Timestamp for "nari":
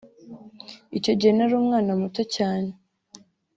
1.37-1.53